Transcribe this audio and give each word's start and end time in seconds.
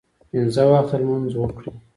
پنځه 0.29 0.63
وخته 0.71 0.95
لمونځ 1.01 1.31
وکړئ 1.37 1.73